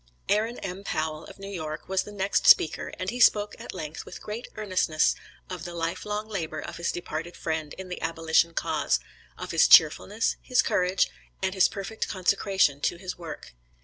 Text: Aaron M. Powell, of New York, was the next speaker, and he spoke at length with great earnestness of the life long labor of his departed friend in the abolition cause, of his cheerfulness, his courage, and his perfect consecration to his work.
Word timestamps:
Aaron 0.27 0.57
M. 0.61 0.83
Powell, 0.83 1.25
of 1.25 1.37
New 1.37 1.47
York, 1.47 1.87
was 1.87 2.01
the 2.01 2.11
next 2.11 2.47
speaker, 2.47 2.91
and 2.97 3.11
he 3.11 3.19
spoke 3.19 3.53
at 3.61 3.71
length 3.71 4.03
with 4.03 4.19
great 4.19 4.47
earnestness 4.55 5.13
of 5.47 5.63
the 5.63 5.75
life 5.75 6.05
long 6.07 6.27
labor 6.27 6.59
of 6.59 6.77
his 6.77 6.91
departed 6.91 7.37
friend 7.37 7.75
in 7.77 7.87
the 7.87 8.01
abolition 8.01 8.55
cause, 8.55 8.99
of 9.37 9.51
his 9.51 9.67
cheerfulness, 9.67 10.37
his 10.41 10.63
courage, 10.63 11.07
and 11.43 11.53
his 11.53 11.67
perfect 11.69 12.07
consecration 12.07 12.81
to 12.81 12.97
his 12.97 13.19
work. 13.19 13.53